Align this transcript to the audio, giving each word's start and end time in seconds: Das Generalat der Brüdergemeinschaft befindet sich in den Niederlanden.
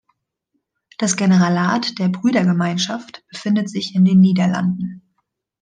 Das 0.97 1.15
Generalat 1.15 1.99
der 1.99 2.07
Brüdergemeinschaft 2.07 3.23
befindet 3.29 3.69
sich 3.69 3.93
in 3.93 4.03
den 4.03 4.19
Niederlanden. 4.19 5.03